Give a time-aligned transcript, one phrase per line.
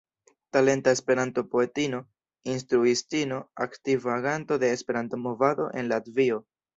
[0.55, 1.99] Talenta Esperanto-poetino,
[2.53, 6.41] instruistino, aktiva aganto de Esperanto-movado en Latvio.